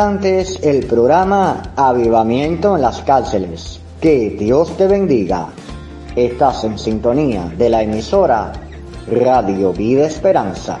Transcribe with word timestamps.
El 0.00 0.86
programa 0.86 1.74
Avivamiento 1.76 2.74
en 2.74 2.80
las 2.80 3.02
cárceles. 3.02 3.82
Que 4.00 4.30
Dios 4.30 4.74
te 4.78 4.86
bendiga. 4.86 5.48
Estás 6.16 6.64
en 6.64 6.78
sintonía 6.78 7.52
de 7.58 7.68
la 7.68 7.82
emisora 7.82 8.50
Radio 9.06 9.74
Vida 9.74 10.06
Esperanza. 10.06 10.80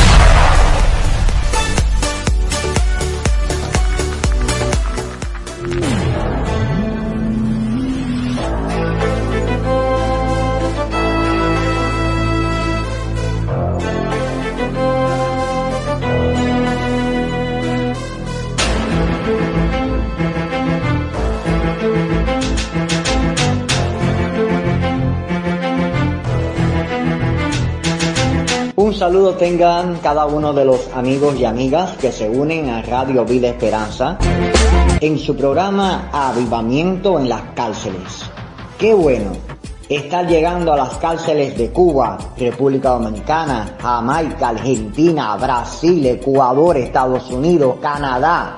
Saludo 29.01 29.33
tengan 29.33 29.97
cada 29.97 30.27
uno 30.27 30.53
de 30.53 30.63
los 30.63 30.87
amigos 30.93 31.35
y 31.39 31.43
amigas 31.43 31.97
que 31.97 32.11
se 32.11 32.29
unen 32.29 32.69
a 32.69 32.83
Radio 32.83 33.25
Vida 33.25 33.47
Esperanza 33.47 34.19
en 34.99 35.17
su 35.17 35.35
programa 35.35 36.11
Avivamiento 36.13 37.17
en 37.17 37.27
las 37.27 37.41
cárceles. 37.55 38.29
Qué 38.77 38.93
bueno 38.93 39.31
estar 39.89 40.27
llegando 40.27 40.71
a 40.71 40.77
las 40.77 40.99
cárceles 40.99 41.57
de 41.57 41.71
Cuba, 41.71 42.15
República 42.37 42.89
Dominicana, 42.89 43.75
Jamaica, 43.81 44.49
Argentina, 44.49 45.35
Brasil, 45.35 46.05
Ecuador, 46.05 46.77
Estados 46.77 47.27
Unidos, 47.31 47.77
Canadá, 47.81 48.55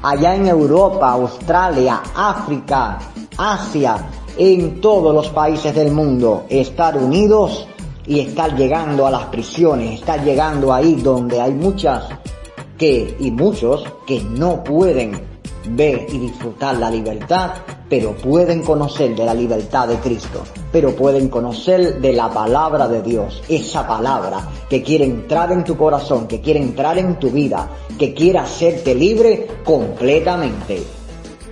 allá 0.00 0.34
en 0.34 0.48
Europa, 0.48 1.10
Australia, 1.10 2.00
África, 2.14 2.98
Asia, 3.36 3.98
en 4.38 4.80
todos 4.80 5.14
los 5.14 5.28
países 5.28 5.74
del 5.74 5.92
mundo, 5.92 6.46
estar 6.48 6.96
unidos 6.96 7.68
y 8.12 8.20
estar 8.20 8.54
llegando 8.54 9.06
a 9.06 9.10
las 9.10 9.24
prisiones, 9.28 10.00
estar 10.00 10.22
llegando 10.22 10.70
ahí 10.70 10.96
donde 10.96 11.40
hay 11.40 11.52
muchas 11.52 12.04
que 12.76 13.16
y 13.18 13.30
muchos 13.30 13.86
que 14.06 14.20
no 14.20 14.62
pueden 14.62 15.18
ver 15.70 16.04
y 16.12 16.18
disfrutar 16.18 16.76
la 16.76 16.90
libertad, 16.90 17.52
pero 17.88 18.12
pueden 18.12 18.60
conocer 18.60 19.16
de 19.16 19.24
la 19.24 19.32
libertad 19.32 19.88
de 19.88 19.96
Cristo, 19.96 20.42
pero 20.70 20.94
pueden 20.94 21.30
conocer 21.30 22.02
de 22.02 22.12
la 22.12 22.28
palabra 22.28 22.86
de 22.86 23.00
Dios, 23.00 23.42
esa 23.48 23.86
palabra 23.86 24.46
que 24.68 24.82
quiere 24.82 25.06
entrar 25.06 25.50
en 25.50 25.64
tu 25.64 25.74
corazón, 25.78 26.28
que 26.28 26.42
quiere 26.42 26.60
entrar 26.60 26.98
en 26.98 27.18
tu 27.18 27.30
vida, 27.30 27.66
que 27.98 28.12
quiere 28.12 28.40
hacerte 28.40 28.94
libre 28.94 29.46
completamente. 29.64 30.82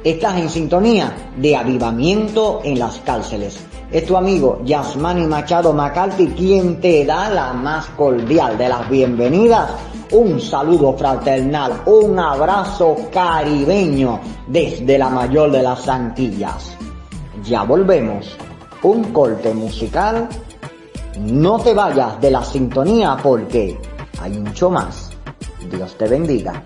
Estás 0.04 0.38
en 0.38 0.50
sintonía 0.50 1.31
de 1.38 1.56
avivamiento 1.56 2.60
en 2.65 2.78
las 2.78 2.98
cárceles. 2.98 3.70
Es 3.93 4.06
tu 4.06 4.17
amigo 4.17 4.61
Yasmani 4.65 5.27
Machado 5.27 5.73
Macalti 5.73 6.28
quien 6.28 6.81
te 6.81 7.05
da 7.05 7.28
la 7.28 7.53
más 7.53 7.87
cordial 7.97 8.56
de 8.56 8.69
las 8.69 8.89
bienvenidas. 8.89 9.69
Un 10.13 10.41
saludo 10.41 10.97
fraternal, 10.97 11.83
un 11.87 12.16
abrazo 12.16 12.97
caribeño 13.13 14.21
desde 14.47 14.97
la 14.97 15.09
mayor 15.09 15.51
de 15.51 15.65
las 15.65 15.89
Antillas. 15.89 16.77
Ya 17.42 17.65
volvemos. 17.65 18.37
Un 18.84 19.13
corte 19.13 19.53
musical. 19.53 20.28
No 21.19 21.59
te 21.59 21.75
vayas 21.75 22.21
de 22.21 22.31
la 22.31 22.45
sintonía 22.45 23.16
porque 23.21 23.77
hay 24.21 24.39
mucho 24.39 24.71
más. 24.71 25.10
Dios 25.69 25.98
te 25.98 26.07
bendiga. 26.07 26.63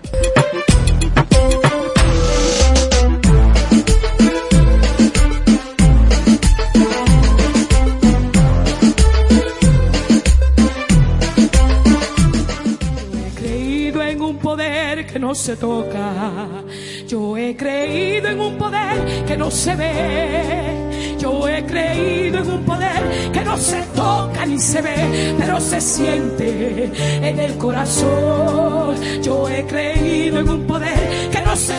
Que 15.15 15.19
no 15.19 15.33
se 15.33 15.55
toca. 15.55 16.11
Yo 17.07 17.37
he 17.37 17.55
creído 17.55 18.27
en 18.27 18.37
un 18.37 18.57
poder 18.57 19.23
que 19.25 19.37
no 19.37 19.49
se 19.49 19.73
ve. 19.73 21.15
Yo 21.17 21.47
he 21.47 21.65
creído 21.65 22.39
en 22.39 22.51
un 22.51 22.65
poder 22.65 23.31
que 23.31 23.39
no 23.39 23.55
se 23.55 23.81
toca 23.95 24.45
ni 24.45 24.59
se 24.59 24.81
ve, 24.81 25.33
pero 25.39 25.61
se 25.61 25.79
siente 25.79 26.91
en 27.29 27.39
el 27.39 27.55
corazón. 27.57 28.97
Yo 29.23 29.47
he 29.47 29.65
creído 29.65 30.39
en 30.39 30.49
un 30.49 30.67
poder 30.67 31.29
que 31.31 31.41
no 31.43 31.55
se 31.55 31.75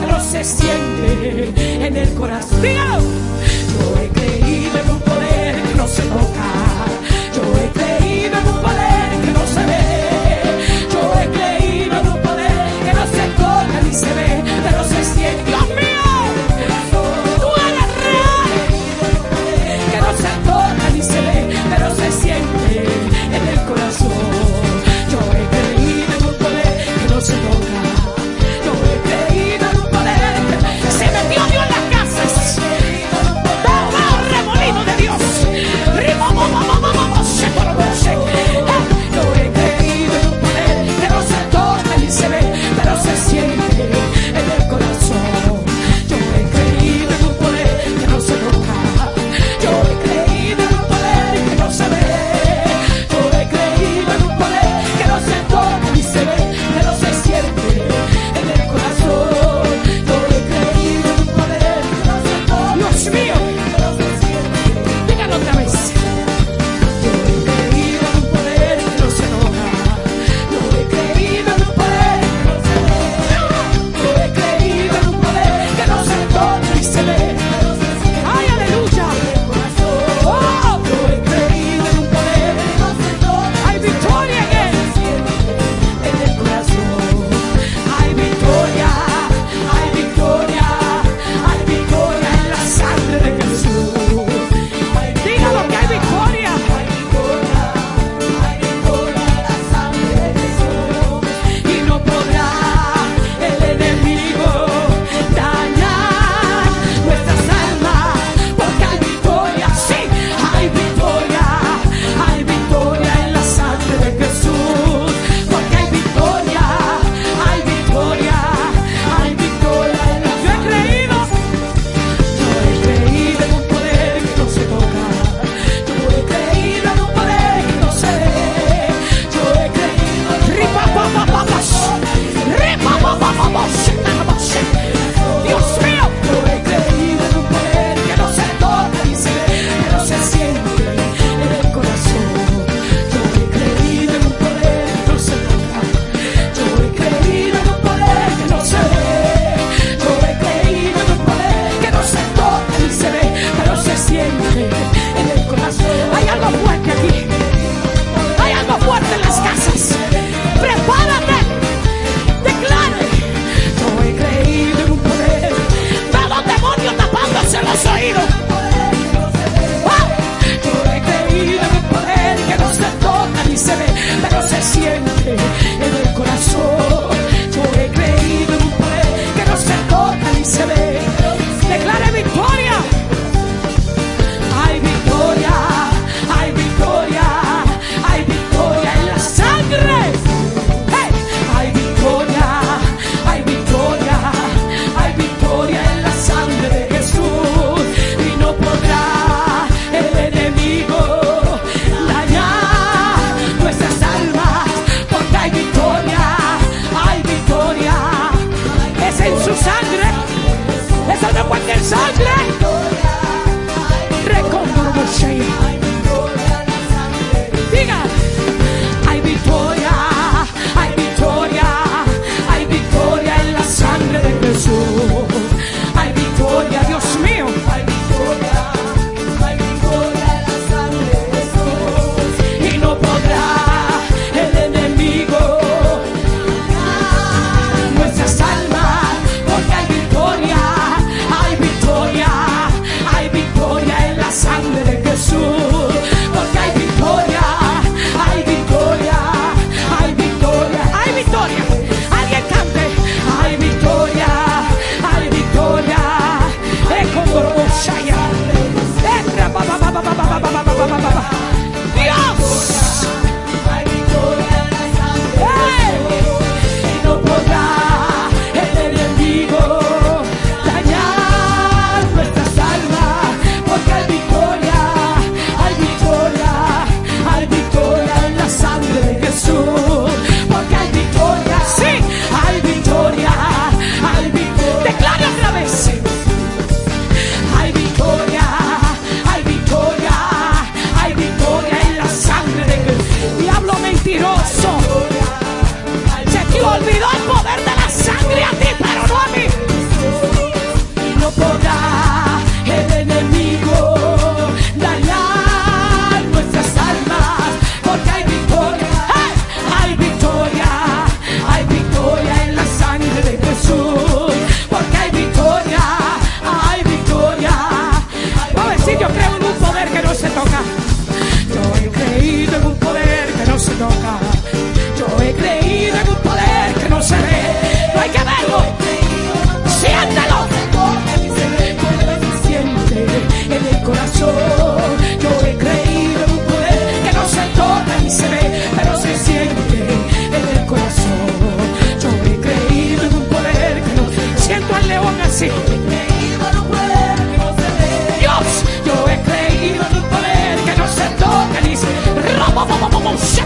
pero 0.00 0.20
se 0.20 0.42
siente 0.42 1.86
en 1.86 1.96
el 1.96 2.12
corazón. 2.14 2.62
Yo 2.62 3.86
he 4.02 4.08
creído 4.08 4.76
en 4.82 4.90
un 4.90 5.00
poder 5.02 5.62
que 5.62 5.74
no 5.76 5.86
se 5.86 6.02
toca. 6.02 6.35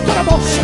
Thank 0.06 0.54
you. 0.54 0.59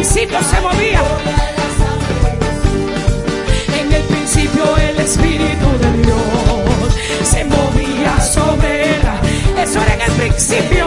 principio 0.00 0.38
se 0.42 0.60
movía. 0.62 1.02
En 3.80 3.92
el 3.92 4.02
principio 4.04 4.76
el 4.78 4.98
Espíritu 4.98 5.68
de 5.78 5.92
Dios 6.02 6.94
se 7.22 7.44
movía 7.44 8.18
sobre 8.18 8.96
ella. 8.96 9.20
Eso 9.62 9.78
era 9.82 9.94
en 9.94 10.00
el 10.00 10.12
principio. 10.12 10.79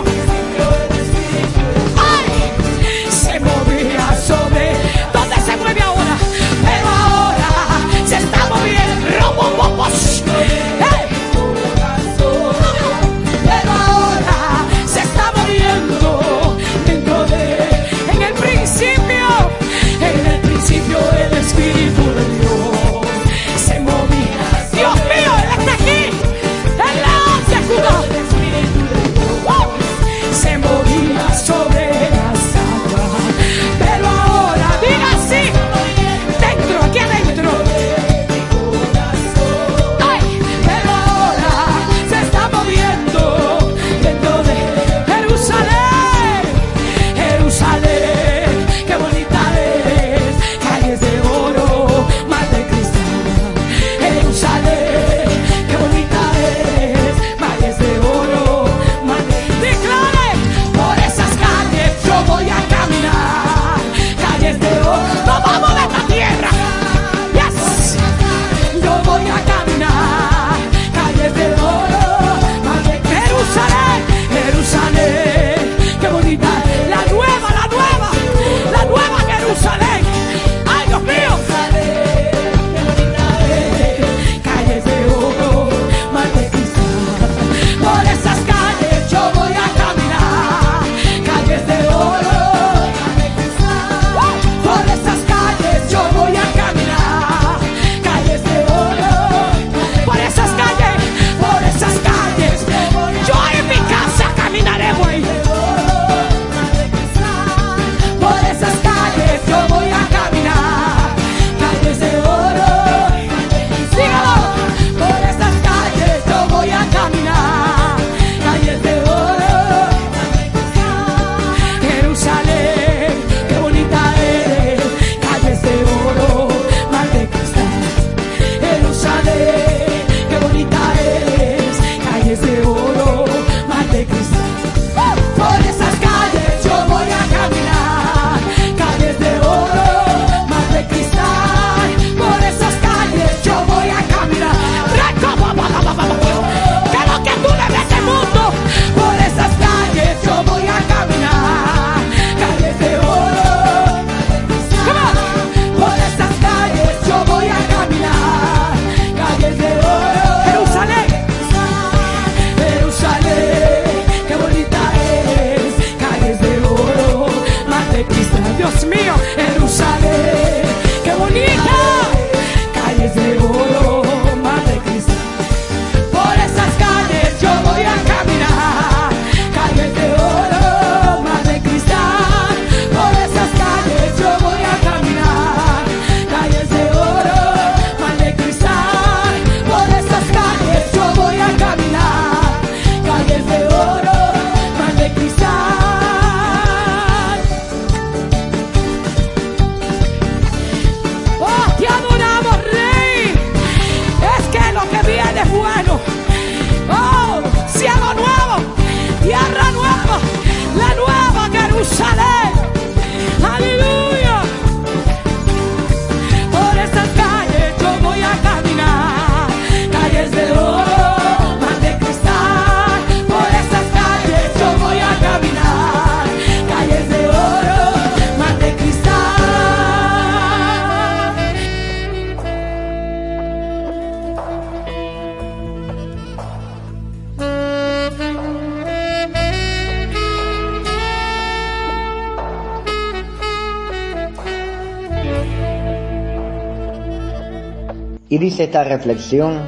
Esta 248.64 248.84
reflexión, 248.84 249.60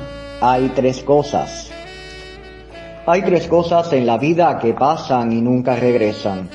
hay 0.42 0.70
tres 0.70 1.04
cosas. 1.04 1.70
Hay 3.06 3.22
tres 3.22 3.48
cosas 3.48 3.92
en 3.94 4.06
la 4.06 4.18
vida 4.18 4.58
que 4.60 4.74
pasan 4.74 5.32
y 5.32 5.42
nunca 5.42 5.76
regresan. 5.76 6.50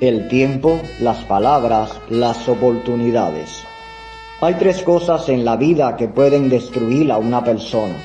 El 0.00 0.28
tiempo, 0.28 0.80
las 1.00 1.18
palabras, 1.24 1.92
las 2.08 2.48
oportunidades. 2.48 3.64
Hay 4.40 4.54
tres 4.54 4.82
cosas 4.82 5.28
en 5.28 5.44
la 5.44 5.56
vida 5.56 5.96
que 5.96 6.08
pueden 6.08 6.48
destruir 6.48 7.12
a 7.12 7.18
una 7.18 7.44
persona. 7.44 7.96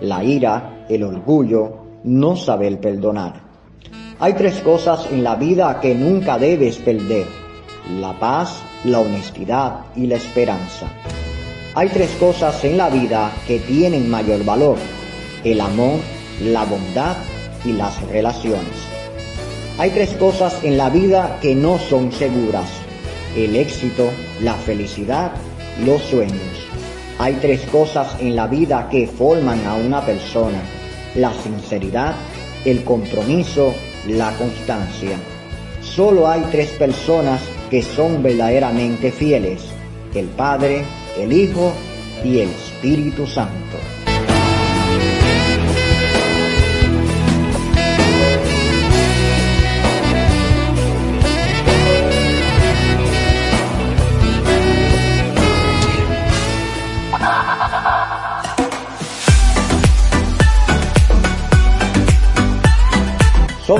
La 0.00 0.22
ira, 0.22 0.84
el 0.88 1.02
orgullo, 1.02 1.78
no 2.04 2.36
saber 2.36 2.78
perdonar. 2.78 3.40
Hay 4.20 4.34
tres 4.34 4.60
cosas 4.60 5.10
en 5.10 5.24
la 5.24 5.34
vida 5.34 5.80
que 5.80 5.94
nunca 5.94 6.38
debes 6.38 6.76
perder. 6.76 7.26
La 7.98 8.12
paz, 8.12 8.62
la 8.84 9.00
honestidad 9.00 9.86
y 9.96 10.06
la 10.06 10.16
esperanza. 10.16 10.86
Hay 11.74 11.88
tres 11.88 12.10
cosas 12.18 12.64
en 12.64 12.76
la 12.76 12.90
vida 12.90 13.32
que 13.46 13.58
tienen 13.60 14.10
mayor 14.10 14.44
valor. 14.44 14.76
El 15.44 15.60
amor, 15.60 16.00
la 16.42 16.64
bondad 16.64 17.16
y 17.64 17.72
las 17.72 18.00
relaciones. 18.08 18.76
Hay 19.78 19.90
tres 19.90 20.10
cosas 20.14 20.62
en 20.62 20.76
la 20.76 20.90
vida 20.90 21.38
que 21.40 21.54
no 21.54 21.78
son 21.78 22.12
seguras. 22.12 22.68
El 23.36 23.56
éxito, 23.56 24.10
la 24.42 24.54
felicidad 24.54 25.32
los 25.84 26.02
sueños. 26.02 26.68
Hay 27.18 27.34
tres 27.34 27.60
cosas 27.72 28.16
en 28.20 28.36
la 28.36 28.46
vida 28.46 28.88
que 28.90 29.06
forman 29.06 29.64
a 29.66 29.74
una 29.74 30.04
persona. 30.04 30.60
La 31.14 31.32
sinceridad, 31.32 32.14
el 32.64 32.84
compromiso, 32.84 33.74
la 34.08 34.32
constancia. 34.32 35.16
Solo 35.82 36.28
hay 36.28 36.42
tres 36.50 36.70
personas 36.70 37.40
que 37.70 37.82
son 37.82 38.22
verdaderamente 38.22 39.10
fieles. 39.10 39.62
El 40.14 40.26
Padre, 40.26 40.84
el 41.22 41.32
Hijo 41.32 41.72
y 42.24 42.38
el 42.38 42.50
Espíritu 42.50 43.26
Santo. 43.26 43.79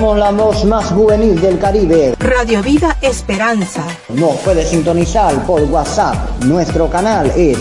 Somos 0.00 0.18
la 0.18 0.30
voz 0.30 0.64
más 0.64 0.86
juvenil 0.86 1.38
del 1.38 1.58
Caribe. 1.58 2.14
Radio 2.18 2.62
Vida 2.62 2.96
Esperanza. 3.02 3.84
Nos 4.08 4.34
puede 4.38 4.64
sintonizar 4.64 5.44
por 5.44 5.62
WhatsApp. 5.64 6.42
Nuestro 6.46 6.88
canal 6.88 7.30
es 7.36 7.58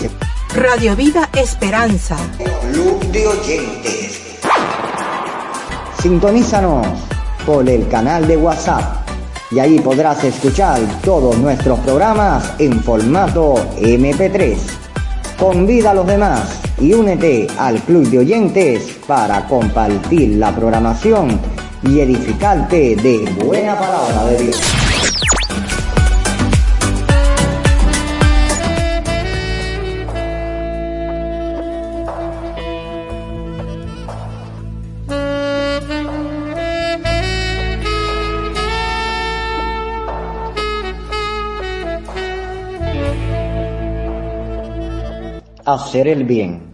Radio 0.54 0.96
Vida 0.96 1.28
Esperanza. 1.36 2.16
Club 2.72 2.98
de 3.12 3.26
Oyentes. 3.26 4.38
Sintonízanos 6.00 6.86
por 7.44 7.68
el 7.68 7.86
canal 7.88 8.26
de 8.26 8.38
WhatsApp 8.38 9.06
y 9.50 9.58
ahí 9.58 9.78
podrás 9.78 10.24
escuchar 10.24 10.80
todos 11.04 11.36
nuestros 11.36 11.78
programas 11.80 12.54
en 12.58 12.82
formato 12.82 13.56
MP3. 13.76 14.56
Convida 15.38 15.90
a 15.90 15.94
los 15.94 16.06
demás 16.06 16.58
y 16.78 16.94
únete 16.94 17.48
al 17.58 17.82
Club 17.82 18.08
de 18.08 18.20
Oyentes 18.20 18.96
para 19.06 19.46
compartir 19.46 20.38
la 20.38 20.56
programación 20.56 21.38
y 21.82 22.00
edificarte 22.00 22.96
de 22.96 23.18
buena 23.44 23.78
palabra 23.78 24.24
de 24.26 24.44
Dios. 24.44 24.60
Hacer 45.64 46.08
el 46.08 46.24
bien. 46.24 46.69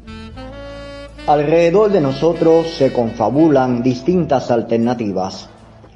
Alrededor 1.26 1.90
de 1.90 2.00
nosotros 2.00 2.70
se 2.76 2.92
confabulan 2.92 3.82
distintas 3.82 4.52
alternativas. 4.52 5.48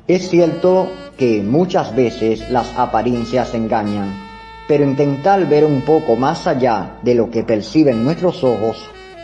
Es 0.09 0.29
cierto 0.29 0.89
que 1.17 1.41
muchas 1.41 1.95
veces 1.95 2.51
las 2.51 2.77
apariencias 2.77 3.55
engañan, 3.55 4.13
pero 4.67 4.83
intentar 4.83 5.49
ver 5.49 5.65
un 5.65 5.83
poco 5.83 6.17
más 6.17 6.49
allá 6.49 6.99
de 7.05 7.15
lo 7.15 7.31
que 7.31 7.45
perciben 7.45 8.03
nuestros 8.03 8.43
ojos 8.43 8.77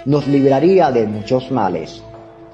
nos 0.04 0.28
libraría 0.28 0.92
de 0.92 1.08
muchos 1.08 1.50
males. 1.50 2.04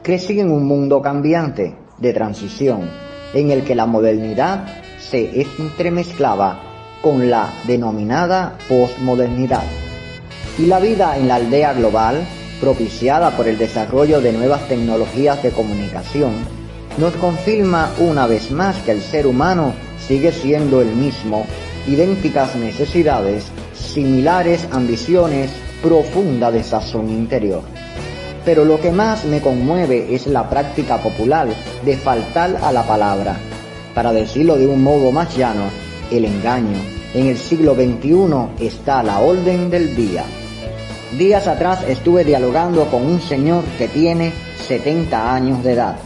Crecí 0.02 0.40
en 0.40 0.50
un 0.50 0.64
mundo 0.64 1.02
cambiante, 1.02 1.76
de 1.98 2.14
transición, 2.14 2.88
en 3.34 3.50
el 3.50 3.64
que 3.64 3.74
la 3.74 3.84
modernidad 3.84 4.64
se 4.98 5.42
entremezclaba 5.58 6.58
con 7.02 7.28
la 7.28 7.52
denominada 7.66 8.56
postmodernidad. 8.66 9.64
Y 10.58 10.64
la 10.64 10.80
vida 10.80 11.18
en 11.18 11.28
la 11.28 11.34
aldea 11.34 11.74
global 11.74 12.26
propiciada 12.62 13.36
por 13.36 13.48
el 13.48 13.58
desarrollo 13.58 14.20
de 14.20 14.32
nuevas 14.32 14.68
tecnologías 14.68 15.42
de 15.42 15.50
comunicación, 15.50 16.32
nos 16.96 17.12
confirma 17.14 17.90
una 17.98 18.28
vez 18.28 18.52
más 18.52 18.76
que 18.82 18.92
el 18.92 19.02
ser 19.02 19.26
humano 19.26 19.74
sigue 20.06 20.30
siendo 20.30 20.80
el 20.80 20.94
mismo, 20.94 21.44
idénticas 21.88 22.54
necesidades, 22.54 23.46
similares 23.74 24.68
ambiciones, 24.70 25.50
profunda 25.82 26.52
desazón 26.52 27.10
interior. 27.10 27.62
Pero 28.44 28.64
lo 28.64 28.80
que 28.80 28.92
más 28.92 29.24
me 29.24 29.40
conmueve 29.40 30.14
es 30.14 30.28
la 30.28 30.48
práctica 30.48 30.98
popular 30.98 31.48
de 31.84 31.96
faltar 31.96 32.58
a 32.62 32.70
la 32.70 32.84
palabra. 32.86 33.38
Para 33.92 34.12
decirlo 34.12 34.56
de 34.56 34.68
un 34.68 34.84
modo 34.84 35.10
más 35.10 35.36
llano, 35.36 35.64
el 36.12 36.24
engaño. 36.26 36.78
En 37.12 37.26
el 37.26 37.38
siglo 37.38 37.74
XXI 37.74 38.64
está 38.64 39.02
la 39.02 39.18
orden 39.18 39.68
del 39.68 39.96
día. 39.96 40.24
Días 41.18 41.46
atrás 41.46 41.84
estuve 41.86 42.24
dialogando 42.24 42.86
con 42.86 43.04
un 43.04 43.20
señor 43.20 43.64
que 43.76 43.86
tiene 43.86 44.32
70 44.66 45.34
años 45.34 45.62
de 45.62 45.72
edad. 45.72 45.96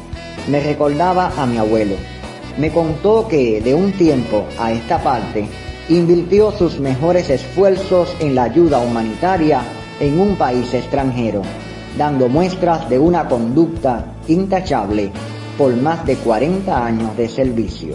Me 0.49 0.59
recordaba 0.59 1.31
a 1.37 1.47
mi 1.47 1.59
abuelo. 1.59 1.95
Me 2.59 2.73
contó 2.73 3.29
que 3.29 3.61
de 3.61 3.73
un 3.73 3.93
tiempo 3.93 4.45
a 4.59 4.73
esta 4.73 5.01
parte 5.01 5.47
invirtió 5.89 6.51
sus 6.51 6.81
mejores 6.81 7.31
esfuerzos 7.31 8.17
en 8.19 8.35
la 8.35 8.45
ayuda 8.45 8.81
humanitaria 8.81 9.63
en 10.01 10.19
un 10.19 10.35
país 10.35 10.75
extranjero, 10.75 11.43
dando 11.97 12.29
muestras 12.29 12.91
de 12.91 12.99
una 12.99 13.29
conducta 13.29 14.13
intachable 14.27 15.13
por 15.57 15.73
más 15.77 16.05
de 16.05 16.17
40 16.17 16.85
años 16.85 17.17
de 17.17 17.29
servicio. 17.29 17.95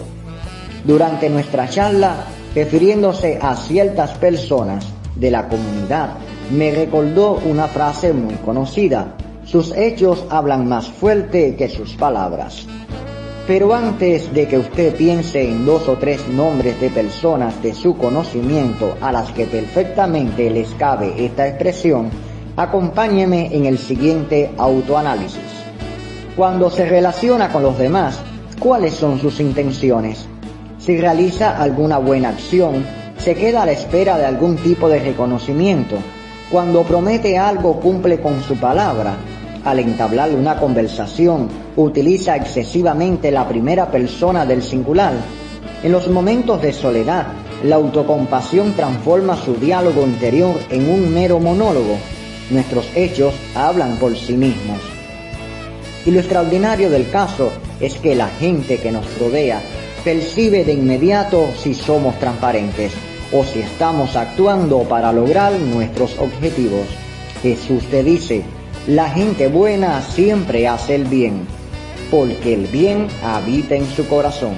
Durante 0.86 1.28
nuestra 1.28 1.68
charla, 1.68 2.24
refiriéndose 2.54 3.38
a 3.40 3.54
ciertas 3.54 4.12
personas 4.12 4.86
de 5.14 5.30
la 5.30 5.46
comunidad 5.46 6.16
me 6.52 6.70
recordó 6.70 7.40
una 7.46 7.66
frase 7.66 8.12
muy 8.12 8.34
conocida. 8.34 9.14
Sus 9.44 9.74
hechos 9.74 10.24
hablan 10.28 10.68
más 10.68 10.86
fuerte 10.86 11.56
que 11.56 11.68
sus 11.68 11.94
palabras. 11.94 12.66
Pero 13.46 13.74
antes 13.74 14.32
de 14.34 14.46
que 14.46 14.58
usted 14.58 14.94
piense 14.94 15.48
en 15.48 15.64
dos 15.64 15.88
o 15.88 15.96
tres 15.96 16.28
nombres 16.28 16.78
de 16.80 16.90
personas 16.90 17.60
de 17.62 17.74
su 17.74 17.96
conocimiento 17.96 18.96
a 19.00 19.10
las 19.10 19.32
que 19.32 19.46
perfectamente 19.46 20.50
les 20.50 20.68
cabe 20.74 21.24
esta 21.24 21.48
expresión, 21.48 22.10
acompáñeme 22.56 23.54
en 23.56 23.64
el 23.64 23.78
siguiente 23.78 24.50
autoanálisis. 24.58 25.40
Cuando 26.36 26.70
se 26.70 26.84
relaciona 26.84 27.50
con 27.50 27.62
los 27.62 27.78
demás, 27.78 28.20
¿cuáles 28.58 28.94
son 28.94 29.18
sus 29.18 29.40
intenciones? 29.40 30.26
Si 30.78 30.98
realiza 30.98 31.56
alguna 31.56 31.98
buena 31.98 32.28
acción, 32.28 32.84
se 33.18 33.34
queda 33.34 33.62
a 33.62 33.66
la 33.66 33.72
espera 33.72 34.18
de 34.18 34.26
algún 34.26 34.56
tipo 34.56 34.88
de 34.88 35.00
reconocimiento, 35.00 35.96
cuando 36.52 36.82
promete 36.82 37.38
algo 37.38 37.80
cumple 37.80 38.20
con 38.20 38.42
su 38.42 38.56
palabra. 38.56 39.16
Al 39.64 39.78
entablar 39.78 40.34
una 40.34 40.60
conversación 40.60 41.48
utiliza 41.76 42.36
excesivamente 42.36 43.30
la 43.30 43.48
primera 43.48 43.90
persona 43.90 44.44
del 44.44 44.62
singular. 44.62 45.14
En 45.82 45.90
los 45.90 46.08
momentos 46.08 46.60
de 46.60 46.74
soledad, 46.74 47.28
la 47.64 47.76
autocompasión 47.76 48.74
transforma 48.74 49.34
su 49.34 49.54
diálogo 49.54 50.02
interior 50.02 50.54
en 50.68 50.90
un 50.90 51.14
mero 51.14 51.40
monólogo. 51.40 51.96
Nuestros 52.50 52.86
hechos 52.94 53.32
hablan 53.54 53.96
por 53.96 54.14
sí 54.14 54.34
mismos. 54.34 54.78
Y 56.04 56.10
lo 56.10 56.20
extraordinario 56.20 56.90
del 56.90 57.08
caso 57.08 57.50
es 57.80 57.94
que 57.94 58.14
la 58.14 58.28
gente 58.28 58.76
que 58.76 58.92
nos 58.92 59.06
rodea 59.18 59.62
percibe 60.04 60.64
de 60.64 60.74
inmediato 60.74 61.48
si 61.56 61.72
somos 61.72 62.18
transparentes 62.18 62.92
o 63.32 63.44
si 63.44 63.60
estamos 63.60 64.16
actuando 64.16 64.82
para 64.82 65.12
lograr 65.12 65.52
nuestros 65.52 66.18
objetivos. 66.18 66.86
Jesús 67.42 67.84
te 67.90 68.04
dice, 68.04 68.42
la 68.86 69.08
gente 69.08 69.48
buena 69.48 70.02
siempre 70.02 70.68
hace 70.68 70.94
el 70.94 71.04
bien, 71.04 71.46
porque 72.10 72.54
el 72.54 72.66
bien 72.66 73.08
habita 73.24 73.74
en 73.74 73.86
su 73.86 74.06
corazón. 74.06 74.54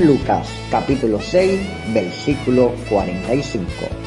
Lucas 0.00 0.48
capítulo 0.70 1.20
6, 1.20 1.60
versículo 1.92 2.72
45. 2.88 4.01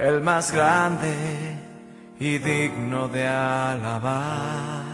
El 0.00 0.20
más 0.20 0.52
grande 0.52 1.14
y 2.18 2.38
digno 2.38 3.08
de 3.08 3.26
alabar, 3.26 4.84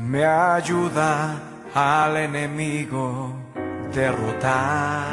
me 0.00 0.24
ayuda 0.24 1.34
al 1.74 2.16
enemigo 2.16 3.34
derrotar 3.92 5.12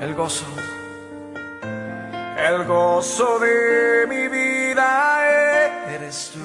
el 0.00 0.14
gozo. 0.14 0.46
El 2.38 2.64
gozo 2.64 3.38
de 3.40 4.06
mi 4.08 4.28
vida 4.28 5.20
eres 5.88 6.32
tú. 6.32 6.38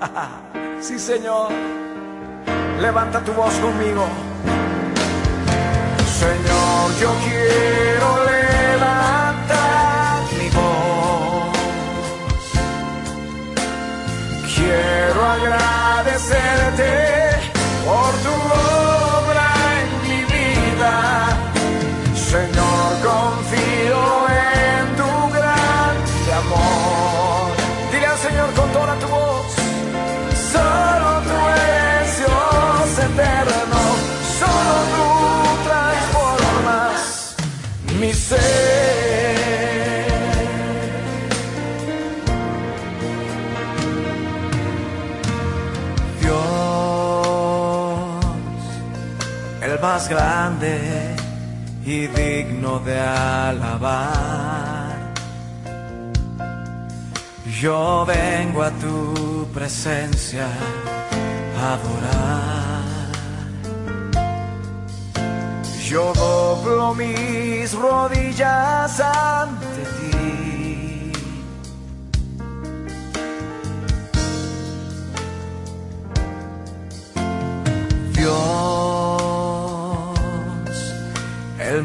sí, 0.80 0.98
Señor. 0.98 1.50
Levanta 2.80 3.20
tu 3.20 3.32
voz 3.32 3.54
conmigo. 3.54 4.06
Señor, 6.06 6.94
yo 7.00 7.14
quiero 7.24 8.24
levantar 8.24 8.45
agradecerte 16.30 16.75
más 49.96 50.08
grande 50.10 51.16
y 51.82 52.06
digno 52.08 52.80
de 52.80 53.00
alabar. 53.00 54.94
Yo 57.62 58.04
vengo 58.06 58.62
a 58.62 58.70
tu 58.72 59.48
presencia 59.54 60.48
a 61.58 61.64
adorar. 61.76 62.84
Yo 65.88 66.12
doblo 66.12 66.94
mis 66.94 67.72
rodillas 67.72 69.00
ante 69.00 69.75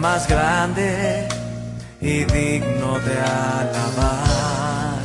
más 0.02 0.28
grande 0.28 1.28
y 2.02 2.26
digno 2.26 2.98
de 3.00 3.20
alabar, 3.62 4.98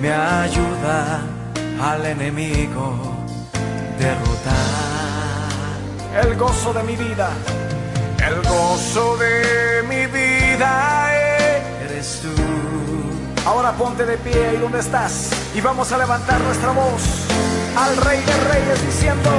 me 0.00 0.12
ayuda 0.12 1.20
al 1.80 2.04
enemigo 2.04 3.14
derrotar. 4.00 4.64
El 6.24 6.34
gozo 6.36 6.72
de 6.72 6.82
mi 6.82 6.96
vida, 6.96 7.30
el 8.26 8.42
gozo 8.42 9.16
de 9.16 9.84
mi 9.88 10.06
vida 10.06 11.14
eres 11.84 12.20
tú. 12.20 12.34
Ahora 13.46 13.72
ponte 13.72 14.04
de 14.04 14.18
pie 14.18 14.48
ahí 14.48 14.56
donde 14.56 14.80
estás 14.80 15.30
y 15.54 15.60
vamos 15.60 15.92
a 15.92 15.98
levantar 15.98 16.40
nuestra 16.40 16.72
voz 16.72 17.02
al 17.76 17.96
Rey 17.98 18.20
de 18.20 18.36
Reyes 18.52 18.86
diciendo, 18.86 19.30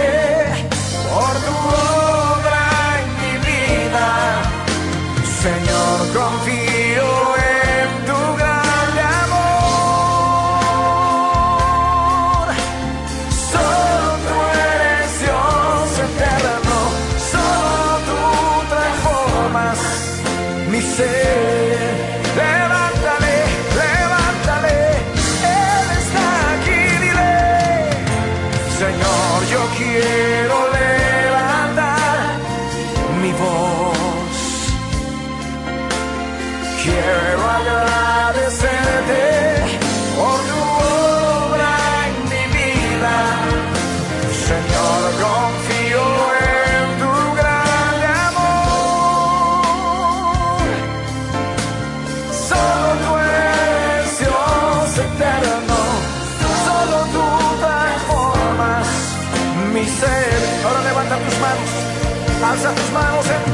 Alza 62.63 62.75
tus 62.75 62.91
manos 62.93 63.52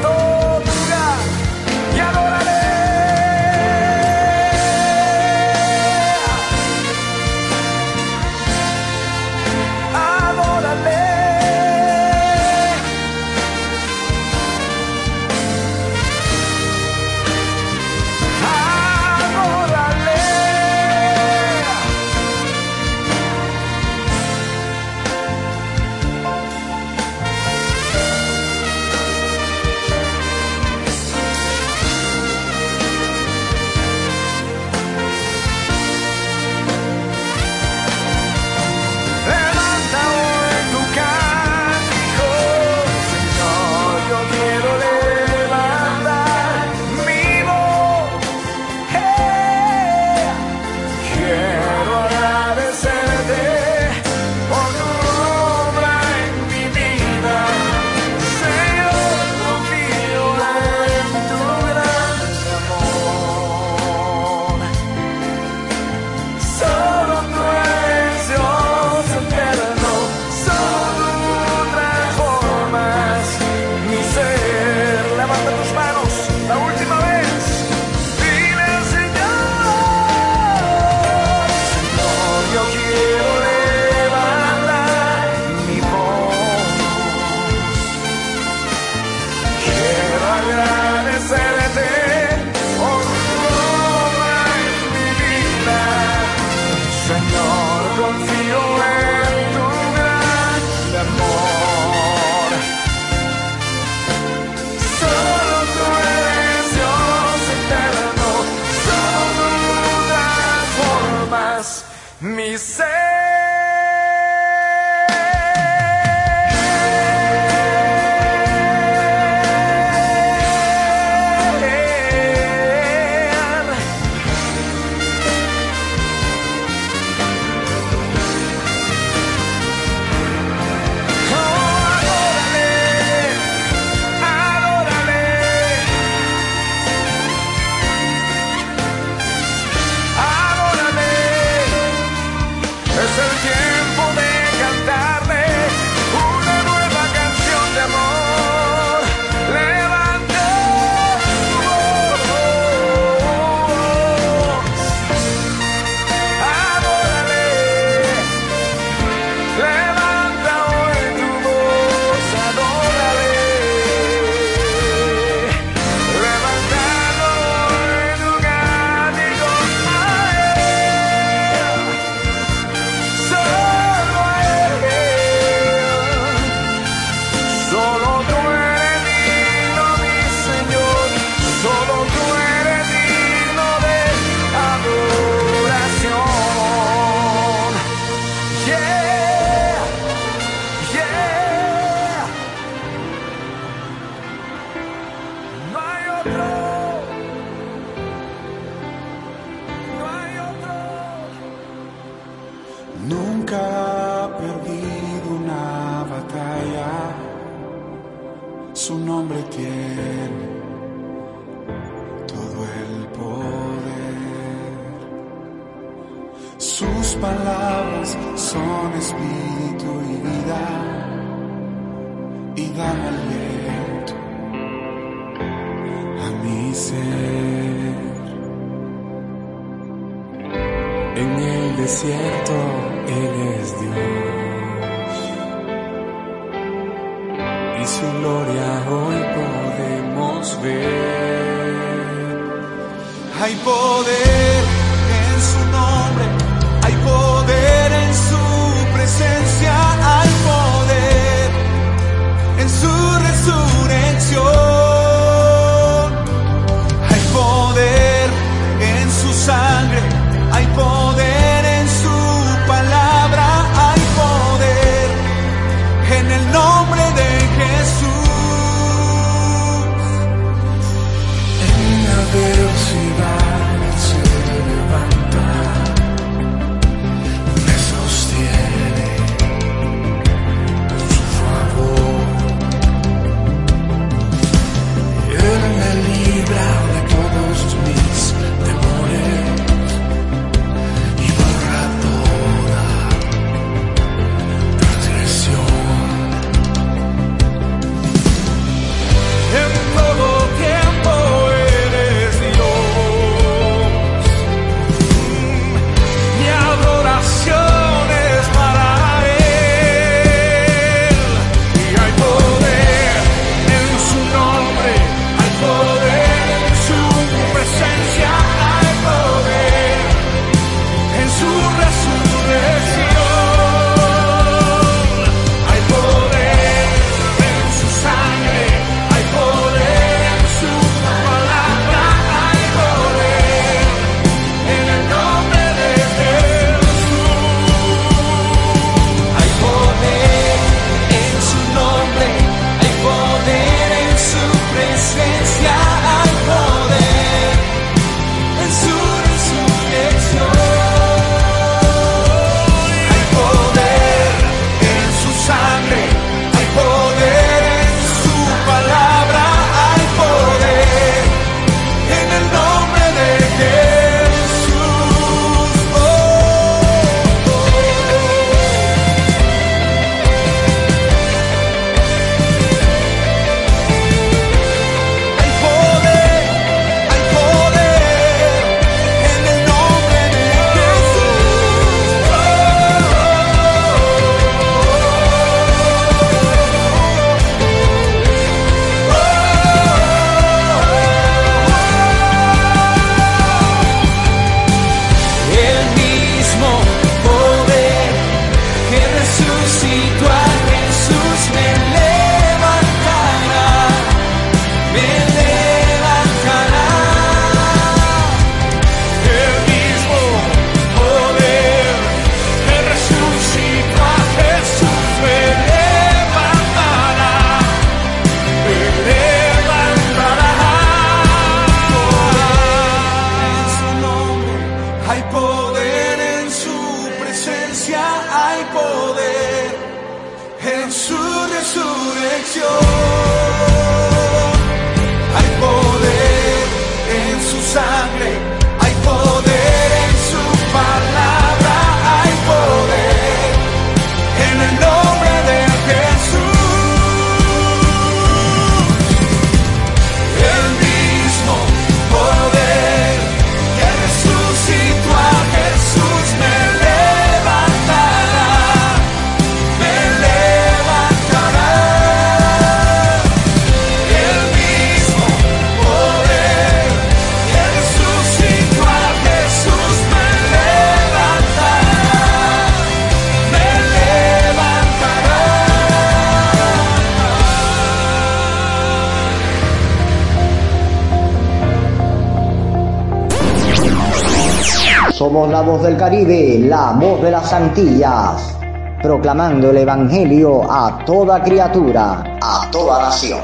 voz 485.69 485.83
del 485.83 485.97
Caribe, 485.97 486.57
la 486.67 486.93
voz 486.93 487.21
de 487.21 487.29
las 487.29 487.53
Antillas, 487.53 488.57
proclamando 489.03 489.69
el 489.69 489.77
Evangelio 489.77 490.63
a 490.63 491.05
toda 491.05 491.43
criatura, 491.43 492.23
a 492.41 492.67
toda 492.71 493.03
nación. 493.03 493.39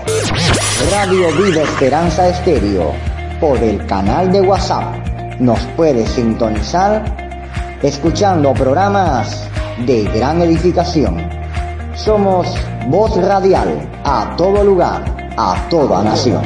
Radio 0.89 1.27
Vida 1.37 1.61
Esperanza 1.61 2.27
Estéreo, 2.27 2.93
por 3.39 3.59
el 3.59 3.85
canal 3.85 4.31
de 4.31 4.41
WhatsApp. 4.41 4.95
Nos 5.39 5.59
puede 5.77 6.07
sintonizar 6.07 7.03
escuchando 7.83 8.55
programas 8.55 9.47
de 9.85 10.05
gran 10.05 10.41
edificación. 10.41 11.29
Somos 11.93 12.47
voz 12.87 13.15
radial 13.23 13.87
a 14.03 14.33
todo 14.35 14.63
lugar, 14.63 15.03
a 15.37 15.63
toda 15.69 16.03
nación. 16.03 16.41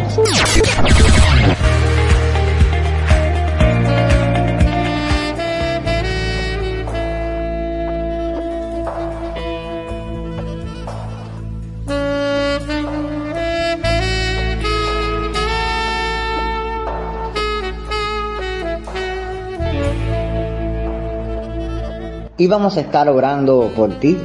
Y 22.39 22.47
vamos 22.47 22.77
a 22.77 22.79
estar 22.79 23.09
orando 23.09 23.69
por 23.75 23.99
ti. 23.99 24.17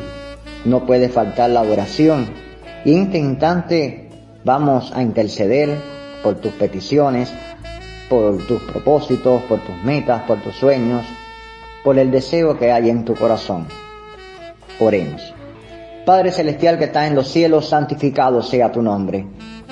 No 0.65 0.87
puede 0.87 1.09
faltar 1.09 1.51
la 1.51 1.63
oración. 1.63 2.29
Y 2.85 2.95
en 2.95 3.03
este 3.03 3.19
instante 3.19 4.09
vamos 4.45 4.93
a 4.95 5.03
interceder 5.03 5.77
por 6.23 6.37
tus 6.37 6.53
peticiones, 6.53 7.33
por 8.09 8.39
tus 8.47 8.63
propósitos, 8.63 9.43
por 9.43 9.59
tus 9.59 9.75
metas, 9.83 10.23
por 10.29 10.41
tus 10.43 10.55
sueños, 10.55 11.05
por 11.83 11.99
el 11.99 12.13
deseo 12.13 12.57
que 12.57 12.71
hay 12.71 12.89
en 12.89 13.05
tu 13.05 13.17
corazón. 13.17 13.67
Oremos. 14.79 15.35
Padre 16.07 16.31
Celestial 16.31 16.79
que 16.79 16.85
estás 16.85 17.09
en 17.09 17.17
los 17.17 17.27
cielos, 17.27 17.69
santificado 17.69 18.43
sea 18.43 18.71
tu 18.71 18.81
nombre. 18.81 19.27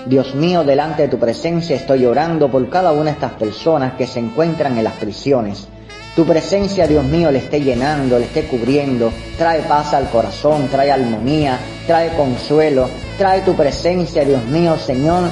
Dios 0.06 0.34
mío, 0.34 0.64
delante 0.64 1.02
de 1.02 1.08
tu 1.08 1.18
presencia 1.18 1.76
estoy 1.76 2.06
orando 2.06 2.50
por 2.50 2.68
cada 2.68 2.90
una 2.90 3.04
de 3.04 3.10
estas 3.12 3.34
personas 3.34 3.94
que 3.94 4.08
se 4.08 4.18
encuentran 4.18 4.76
en 4.76 4.82
las 4.82 4.94
prisiones 4.94 5.68
tu 6.14 6.26
presencia, 6.26 6.86
Dios 6.86 7.04
mío, 7.04 7.30
le 7.30 7.38
esté 7.38 7.60
llenando, 7.60 8.18
le 8.18 8.26
esté 8.26 8.44
cubriendo, 8.44 9.10
trae 9.38 9.60
paz 9.62 9.94
al 9.94 10.10
corazón, 10.10 10.68
trae 10.68 10.92
armonía, 10.92 11.58
trae 11.86 12.10
consuelo, 12.10 12.88
trae 13.16 13.40
tu 13.40 13.54
presencia, 13.54 14.22
Dios 14.24 14.44
mío, 14.44 14.76
Señor, 14.76 15.30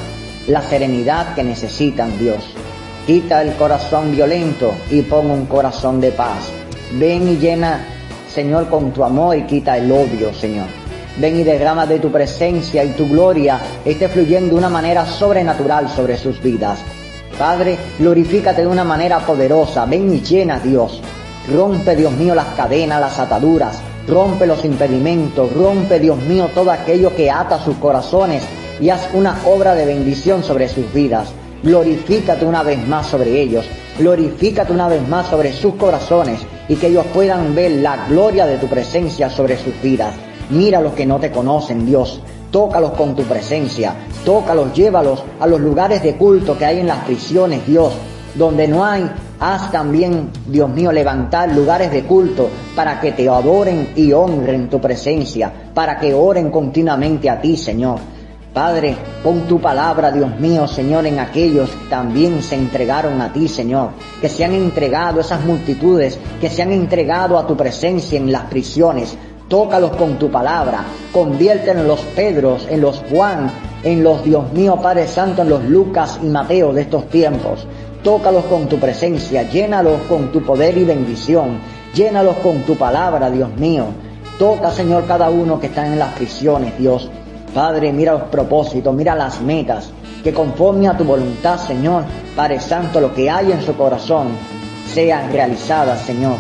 la 0.49 0.63
serenidad 0.63 1.35
que 1.35 1.45
necesitan, 1.45 2.19
Dios. 2.19 2.45
Quita 3.07 3.43
el 3.43 3.55
corazón 3.55 4.13
violento 4.13 4.73
y 4.91 5.03
pon 5.03 5.31
un 5.31 5.47
corazón 5.47 6.01
de 6.01 6.13
paz. 6.13 6.51
Ven 6.93 7.29
y 7.29 7.37
llena, 7.37 7.85
Señor, 8.33 8.69
con 8.69 8.93
tu 8.93 9.05
amor 9.05 9.37
y 9.37 9.43
quita 9.43 9.77
el 9.77 9.93
odio, 9.93 10.33
Señor. 10.33 10.67
Ven 11.19 11.37
y 11.37 11.43
derrama 11.43 11.87
de 11.87 11.99
tu 11.99 12.11
presencia 12.11 12.83
y 12.85 12.91
tu 12.91 13.07
gloria 13.07 13.61
esté 13.85 14.09
fluyendo 14.09 14.55
de 14.55 14.59
una 14.59 14.71
manera 14.71 15.05
sobrenatural 15.05 15.91
sobre 15.91 16.17
sus 16.17 16.41
vidas. 16.41 16.79
Padre, 17.41 17.79
glorifícate 17.99 18.61
de 18.61 18.67
una 18.67 18.85
manera 18.85 19.19
poderosa. 19.21 19.87
Ven 19.87 20.13
y 20.13 20.21
llena, 20.21 20.61
Dios. 20.61 21.01
Rompe, 21.51 21.97
Dios 21.97 22.13
mío, 22.13 22.35
las 22.35 22.49
cadenas, 22.49 23.01
las 23.01 23.19
ataduras. 23.19 23.81
Rompe 24.07 24.47
los 24.47 24.63
impedimentos. 24.63 25.51
Rompe, 25.55 25.99
Dios 25.99 26.19
mío, 26.19 26.51
todo 26.55 26.71
aquello 26.71 27.17
que 27.17 27.31
ata 27.31 27.59
sus 27.59 27.77
corazones 27.77 28.43
y 28.79 28.91
haz 28.91 29.09
una 29.15 29.39
obra 29.47 29.75
de 29.75 29.87
bendición 29.87 30.45
sobre 30.45 30.69
sus 30.69 30.93
vidas. 30.93 31.33
Glorifícate 31.63 32.45
una 32.45 32.63
vez 32.63 32.87
más 32.87 33.07
sobre 33.07 33.41
ellos. 33.41 33.65
Glorifícate 33.99 34.75
una 34.75 34.89
vez 34.89 35.09
más 35.09 35.29
sobre 35.29 35.55
sus 35.55 35.77
corazones 35.77 36.41
y 36.69 36.77
que 36.77 36.89
ellos 36.89 37.07
puedan 37.15 37.55
ver 37.55 37.71
la 37.71 38.07
gloria 38.07 38.45
de 38.45 38.59
tu 38.59 38.67
presencia 38.67 39.31
sobre 39.31 39.57
sus 39.57 39.81
vidas. 39.81 40.13
Mira 40.51 40.83
los 40.83 40.93
que 40.93 41.07
no 41.07 41.19
te 41.19 41.31
conocen, 41.31 41.87
Dios. 41.87 42.21
Tócalos 42.51 42.93
con 42.93 43.15
tu 43.15 43.23
presencia, 43.23 43.95
tócalos, 44.25 44.73
llévalos 44.75 45.23
a 45.39 45.47
los 45.47 45.61
lugares 45.61 46.03
de 46.03 46.17
culto 46.17 46.59
que 46.59 46.65
hay 46.67 46.81
en 46.81 46.89
las 46.89 47.05
prisiones, 47.05 47.65
Dios, 47.67 47.93
donde 48.35 48.67
no 48.67 48.85
hay. 48.85 49.09
Haz 49.39 49.71
también, 49.71 50.31
Dios 50.47 50.69
mío, 50.69 50.93
levantar 50.93 51.55
lugares 51.55 51.91
de 51.93 52.03
culto 52.03 52.51
para 52.75 53.01
que 53.01 53.13
te 53.13 53.29
adoren 53.29 53.91
y 53.95 54.13
honren 54.13 54.69
tu 54.69 54.81
presencia, 54.81 55.51
para 55.73 55.99
que 55.99 56.13
oren 56.13 56.51
continuamente 56.51 57.31
a 57.31 57.41
ti, 57.41 57.57
Señor. 57.57 58.01
Padre, 58.53 58.97
pon 59.23 59.47
tu 59.47 59.61
palabra, 59.61 60.11
Dios 60.11 60.39
mío, 60.41 60.67
Señor, 60.67 61.07
en 61.07 61.21
aquellos 61.21 61.71
que 61.71 61.89
también 61.89 62.43
se 62.43 62.57
entregaron 62.57 63.21
a 63.21 63.33
ti, 63.33 63.47
Señor, 63.47 63.91
que 64.21 64.29
se 64.29 64.45
han 64.45 64.53
entregado 64.53 65.21
esas 65.21 65.45
multitudes, 65.45 66.19
que 66.41 66.51
se 66.51 66.63
han 66.63 66.73
entregado 66.73 67.39
a 67.39 67.47
tu 67.47 67.57
presencia 67.57 68.19
en 68.19 68.33
las 68.33 68.43
prisiones, 68.47 69.17
Tócalos 69.51 69.97
con 69.97 70.17
tu 70.17 70.31
palabra. 70.31 70.85
Conviértelos 71.11 71.83
en 71.83 71.89
los 71.89 72.01
Pedros, 72.15 72.69
en 72.71 72.81
los 72.81 73.03
Juan, 73.11 73.51
en 73.83 74.05
los 74.05 74.23
Dios 74.23 74.53
mío 74.53 74.79
Padre 74.81 75.09
Santo, 75.09 75.43
en 75.43 75.49
los 75.49 75.65
Lucas 75.65 76.21
y 76.23 76.27
Mateo 76.27 76.73
de 76.73 76.83
estos 76.83 77.09
tiempos. 77.09 77.67
Tócalos 78.05 78.45
con 78.45 78.69
tu 78.69 78.79
presencia, 78.79 79.43
llénalos 79.43 80.03
con 80.03 80.31
tu 80.31 80.41
poder 80.45 80.79
y 80.79 80.85
bendición. 80.85 81.59
Llénalos 81.93 82.37
con 82.37 82.59
tu 82.61 82.77
palabra, 82.77 83.29
Dios 83.29 83.51
mío. 83.57 83.87
Toca, 84.39 84.71
Señor, 84.71 85.07
cada 85.09 85.31
uno 85.31 85.59
que 85.59 85.67
está 85.67 85.85
en 85.85 85.99
las 85.99 86.15
prisiones, 86.15 86.79
Dios. 86.79 87.11
Padre, 87.53 87.93
mira 87.93 88.13
los 88.13 88.23
propósitos, 88.31 88.95
mira 88.95 89.17
las 89.17 89.41
metas, 89.41 89.91
que 90.23 90.33
conforme 90.33 90.87
a 90.87 90.97
tu 90.97 91.03
voluntad, 91.03 91.59
Señor, 91.59 92.05
Padre 92.37 92.61
Santo, 92.61 93.01
lo 93.01 93.13
que 93.13 93.29
hay 93.29 93.51
en 93.51 93.63
su 93.63 93.77
corazón, 93.77 94.29
sean 94.95 95.33
realizadas, 95.33 96.03
Señor, 96.03 96.37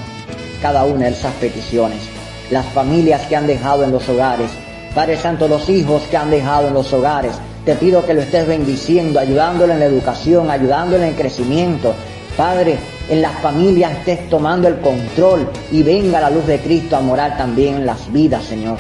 cada 0.63 0.85
una 0.85 1.07
de 1.07 1.11
esas 1.11 1.35
peticiones 1.35 2.20
las 2.51 2.67
familias 2.67 3.27
que 3.27 3.37
han 3.37 3.47
dejado 3.47 3.85
en 3.85 3.93
los 3.93 4.09
hogares. 4.09 4.51
Padre 4.95 5.17
Santo, 5.17 5.47
los 5.47 5.69
hijos 5.69 6.03
que 6.11 6.17
han 6.17 6.31
dejado 6.31 6.69
en 6.69 6.75
los 6.75 6.93
hogares. 6.93 7.33
Te 7.65 7.75
pido 7.75 8.05
que 8.05 8.15
lo 8.15 8.23
estés 8.23 8.47
bendiciendo, 8.47 9.21
ayudándole 9.21 9.75
en 9.75 9.81
la 9.81 9.85
educación, 9.85 10.51
ayudándole 10.51 11.05
en 11.05 11.11
el 11.11 11.15
crecimiento. 11.15 11.95
Padre, 12.37 12.79
en 13.09 13.23
las 13.23 13.39
familias 13.41 13.93
estés 13.93 14.29
tomando 14.29 14.67
el 14.67 14.79
control 14.81 15.49
y 15.71 15.83
venga 15.83 16.21
la 16.21 16.31
luz 16.31 16.47
de 16.47 16.59
Cristo 16.59 16.97
a 16.97 17.01
morar 17.01 17.37
también 17.37 17.77
en 17.77 17.87
las 17.87 18.11
vidas, 18.13 18.45
Señor. 18.45 18.79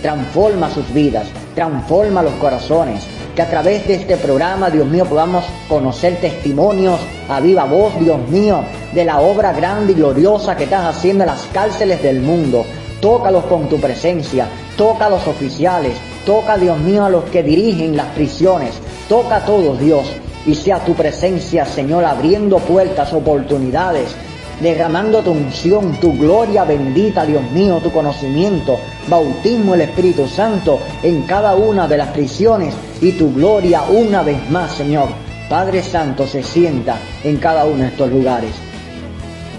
Transforma 0.00 0.70
sus 0.70 0.92
vidas, 0.92 1.26
transforma 1.54 2.22
los 2.22 2.32
corazones. 2.34 3.04
Que 3.36 3.42
a 3.42 3.48
través 3.48 3.86
de 3.86 3.94
este 3.94 4.16
programa, 4.16 4.68
Dios 4.68 4.86
mío, 4.86 5.06
podamos 5.06 5.44
conocer 5.68 6.20
testimonios 6.20 7.00
a 7.28 7.40
viva 7.40 7.64
voz, 7.64 7.98
Dios 7.98 8.18
mío, 8.28 8.62
de 8.92 9.04
la 9.04 9.20
obra 9.20 9.52
grande 9.52 9.92
y 9.92 9.96
gloriosa 9.96 10.56
que 10.56 10.64
estás 10.64 10.96
haciendo 10.96 11.24
en 11.24 11.30
las 11.30 11.46
cárceles 11.52 12.02
del 12.02 12.20
mundo. 12.20 12.66
Tócalos 13.02 13.42
con 13.46 13.68
tu 13.68 13.80
presencia, 13.80 14.46
toca 14.76 15.06
a 15.06 15.10
los 15.10 15.26
oficiales, 15.26 15.96
toca, 16.24 16.56
Dios 16.56 16.78
mío, 16.78 17.04
a 17.04 17.10
los 17.10 17.24
que 17.24 17.42
dirigen 17.42 17.96
las 17.96 18.06
prisiones, 18.14 18.76
toca 19.08 19.38
a 19.38 19.44
todos, 19.44 19.80
Dios, 19.80 20.06
y 20.46 20.54
sea 20.54 20.78
tu 20.84 20.94
presencia, 20.94 21.66
Señor, 21.66 22.04
abriendo 22.04 22.58
puertas, 22.58 23.12
oportunidades, 23.12 24.14
derramando 24.60 25.20
tu 25.20 25.32
unción, 25.32 25.96
tu 26.00 26.16
gloria 26.16 26.62
bendita, 26.62 27.26
Dios 27.26 27.42
mío, 27.50 27.80
tu 27.82 27.90
conocimiento, 27.90 28.78
bautismo 29.08 29.74
el 29.74 29.80
Espíritu 29.80 30.28
Santo 30.28 30.78
en 31.02 31.22
cada 31.22 31.56
una 31.56 31.88
de 31.88 31.98
las 31.98 32.10
prisiones 32.10 32.72
y 33.00 33.10
tu 33.10 33.34
gloria 33.34 33.82
una 33.82 34.22
vez 34.22 34.48
más, 34.48 34.74
Señor. 34.74 35.08
Padre 35.48 35.82
Santo 35.82 36.24
se 36.28 36.44
sienta 36.44 36.98
en 37.24 37.38
cada 37.38 37.64
uno 37.64 37.82
de 37.82 37.88
estos 37.88 38.12
lugares. 38.12 38.52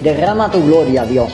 Derrama 0.01 0.49
tu 0.49 0.65
gloria, 0.65 1.03
Dios, 1.03 1.33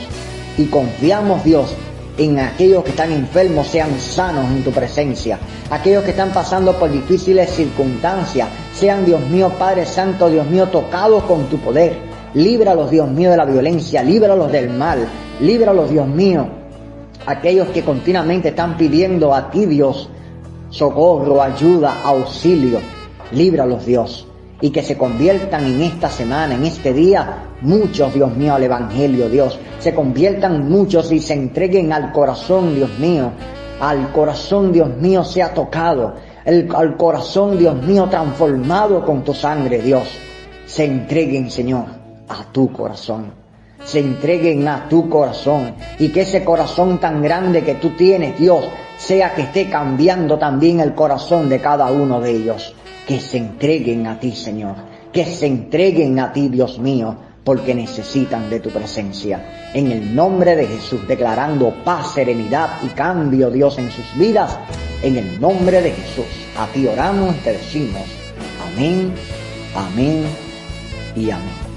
y 0.58 0.66
confiamos, 0.66 1.44
Dios, 1.44 1.76
en 2.20 2.38
aquellos 2.38 2.84
que 2.84 2.90
están 2.90 3.14
enfermos 3.14 3.68
sean 3.68 3.98
sanos 3.98 4.46
en 4.52 4.62
tu 4.62 4.72
presencia. 4.72 5.40
Aquellos 5.72 6.04
que 6.04 6.12
están 6.12 6.32
pasando 6.32 6.78
por 6.78 6.92
difíciles 6.92 7.50
circunstancias 7.50 8.50
sean, 8.74 9.06
Dios 9.06 9.22
mío, 9.30 9.50
Padre 9.58 9.86
Santo, 9.86 10.30
Dios 10.30 10.46
mío, 10.48 10.68
tocados 10.68 11.24
con 11.24 11.46
tu 11.46 11.58
poder. 11.60 11.98
Líbralos, 12.34 12.92
Dios 12.92 13.10
mío, 13.10 13.32
de 13.32 13.38
la 13.38 13.46
violencia, 13.46 14.04
líbralos 14.04 14.52
del 14.52 14.70
mal, 14.70 15.08
líbralos, 15.40 15.90
Dios 15.90 16.08
mío. 16.08 16.46
Aquellos 17.26 17.70
que 17.70 17.84
continuamente 17.84 18.50
están 18.50 18.76
pidiendo 18.76 19.34
a 19.34 19.50
ti, 19.50 19.66
Dios, 19.66 20.10
socorro, 20.70 21.42
ayuda, 21.42 22.02
auxilio. 22.04 22.82
Líbralos, 23.32 23.86
Dios 23.86 24.26
y 24.62 24.72
que 24.72 24.84
se 24.84 24.98
conviertan 24.98 25.66
en 25.66 25.82
esta 25.82 26.10
semana, 26.10 26.56
en 26.56 26.66
este 26.66 26.94
día, 26.94 27.46
muchos, 27.62 28.14
Dios 28.14 28.36
mío, 28.36 28.56
al 28.56 28.64
Evangelio, 28.64 29.30
Dios. 29.30 29.58
Se 29.80 29.94
conviertan 29.94 30.70
muchos 30.70 31.12
y 31.12 31.20
se 31.20 31.34
entreguen 31.34 31.94
al 31.94 32.12
corazón, 32.12 32.76
Dios 32.76 32.98
mío. 33.00 33.32
Al 33.80 34.12
corazón, 34.12 34.74
Dios 34.74 34.90
mío, 34.98 35.24
sea 35.24 35.54
tocado. 35.54 36.16
El, 36.44 36.70
al 36.76 36.98
corazón, 36.98 37.58
Dios 37.58 37.82
mío, 37.84 38.08
transformado 38.10 39.06
con 39.06 39.24
tu 39.24 39.34
sangre, 39.34 39.82
Dios. 39.82 40.04
Se 40.66 40.84
entreguen, 40.84 41.50
Señor, 41.50 41.86
a 42.28 42.44
tu 42.52 42.72
corazón. 42.74 43.32
Se 43.84 44.00
entreguen 44.00 44.68
a 44.68 44.90
tu 44.90 45.10
corazón. 45.10 45.76
Y 45.98 46.10
que 46.10 46.22
ese 46.22 46.44
corazón 46.44 47.00
tan 47.00 47.22
grande 47.22 47.64
que 47.64 47.76
tú 47.76 47.92
tienes, 47.92 48.38
Dios, 48.38 48.66
sea 48.98 49.34
que 49.34 49.44
esté 49.44 49.70
cambiando 49.70 50.38
también 50.38 50.82
el 50.82 50.94
corazón 50.94 51.48
de 51.48 51.62
cada 51.62 51.90
uno 51.90 52.20
de 52.20 52.32
ellos 52.32 52.76
que 53.08 53.20
se 53.22 53.38
entreguen 53.38 54.06
a 54.06 54.20
ti, 54.20 54.34
Señor, 54.34 54.76
que 55.12 55.26
se 55.26 55.48
entreguen 55.48 56.20
a 56.20 56.34
ti, 56.34 56.50
Dios 56.50 56.78
mío, 56.78 57.16
porque 57.50 57.74
necesitan 57.74 58.48
de 58.48 58.60
tu 58.60 58.70
presencia. 58.70 59.72
En 59.74 59.92
el 59.92 60.14
nombre 60.14 60.56
de 60.56 60.68
Jesús, 60.68 61.08
declarando 61.08 61.74
paz, 61.84 62.14
serenidad 62.14 62.78
y 62.84 62.90
cambio, 62.90 63.50
Dios, 63.50 63.80
en 63.80 63.90
sus 63.90 64.06
vidas. 64.20 64.56
En 65.02 65.18
el 65.18 65.42
nombre 65.42 65.82
de 65.82 65.90
Jesús, 65.90 66.28
a 66.60 66.68
ti 66.68 66.86
oramos 66.86 67.36
y 67.36 67.40
te 67.40 67.54
decimos, 67.54 68.04
amén, 68.72 69.12
amén 69.74 70.26
y 71.16 71.32
amén. 71.32 71.69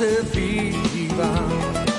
De 0.00 0.70
vida. 0.94 1.89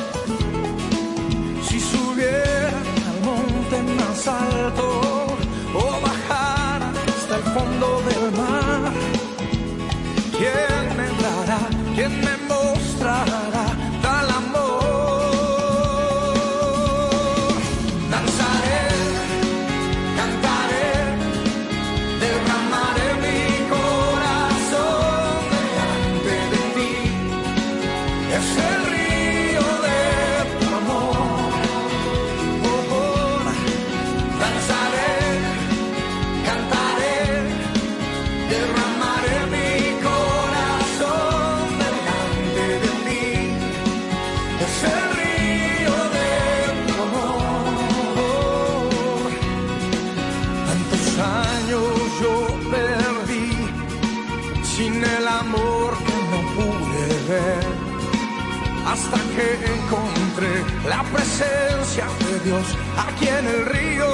Dios 62.43 62.65
aquí 62.97 63.27
en 63.27 63.47
el 63.47 63.65
río. 63.67 64.05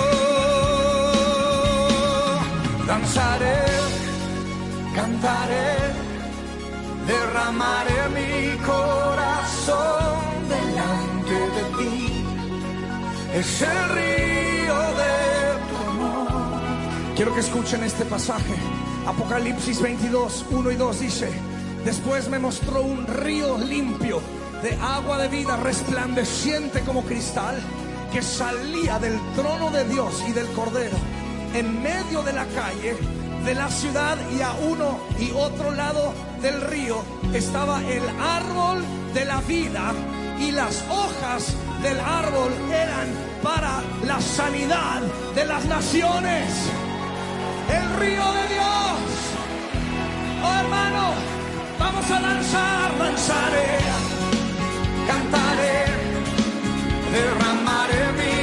Danzaré, 2.86 3.64
cantaré, 4.94 5.76
derramaré 7.08 8.10
mi 8.10 8.58
corazón 8.66 10.18
delante 10.50 11.34
de 11.56 11.64
ti. 11.78 12.26
Es 13.34 13.62
el 13.62 13.90
río 13.90 14.76
de 14.76 15.14
tu 15.70 15.90
amor. 15.90 16.28
Quiero 17.16 17.34
que 17.34 17.40
escuchen 17.42 17.84
este 17.84 18.04
pasaje. 18.06 18.56
Apocalipsis 19.06 19.82
22, 19.82 20.46
1 20.50 20.72
y 20.72 20.76
2 20.76 21.00
dice, 21.00 21.30
después 21.86 22.28
me 22.30 22.40
mostró 22.40 22.82
un 22.82 23.08
río 23.08 23.58
limpio 23.58 24.22
de 24.62 24.76
agua 24.82 25.18
de 25.18 25.30
vida 25.30 25.56
resplandeciente 25.56 26.82
como 26.82 27.04
cristal 27.04 27.62
que 28.12 28.22
salía 28.22 29.00
del 29.00 29.20
trono 29.36 29.70
de 29.72 29.86
Dios 29.86 30.24
y 30.28 30.32
del 30.32 30.48
Cordero 30.48 30.98
en 31.54 31.82
medio 31.82 32.22
de 32.24 32.34
la 32.34 32.46
calle 32.46 32.96
de 33.46 33.56
la 33.56 33.70
ciudad 33.70 34.18
y 34.38 34.42
a 34.42 34.52
uno 34.70 35.00
y 35.20 35.32
otro 35.32 35.72
lado 35.72 36.14
del 36.42 36.62
río 36.62 37.02
estaba 37.34 37.82
el 37.86 38.04
árbol 38.20 38.84
de 39.14 39.26
la 39.26 39.40
vida 39.42 39.94
y 40.40 40.52
las 40.52 40.84
hojas 40.90 41.56
del 41.82 42.00
árbol 42.00 42.52
eran 42.72 43.08
para 43.42 43.82
la 44.06 44.20
sanidad 44.20 45.02
de 45.34 45.46
las 45.46 45.66
naciones. 45.66 46.50
El 47.70 48.00
río 48.00 48.26
de 48.34 48.48
Dios. 48.54 48.98
Oh 50.44 50.60
hermano, 50.60 51.14
vamos 51.80 52.12
a 52.12 52.20
lanzar, 52.20 52.94
lanzaré, 53.00 53.78
cantaré, 55.08 55.86
derramaré 57.12 57.67
mi 57.88 58.34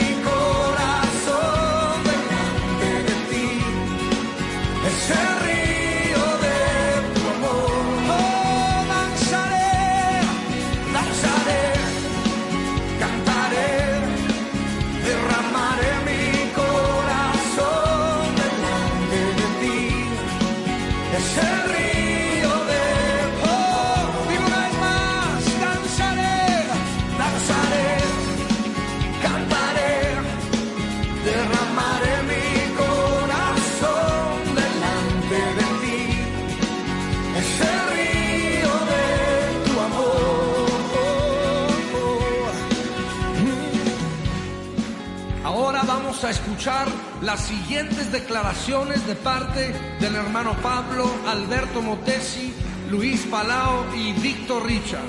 vamos 46.24 46.38
a 46.38 46.42
escuchar 46.42 46.88
las 47.20 47.40
siguientes 47.40 48.10
declaraciones 48.10 49.06
de 49.06 49.14
parte 49.14 49.74
del 50.00 50.14
hermano 50.14 50.56
Pablo, 50.62 51.04
Alberto 51.26 51.82
Motesi, 51.82 52.54
Luis 52.90 53.26
Palao 53.26 53.84
y 53.94 54.14
Víctor 54.14 54.64
Richard. 54.64 55.04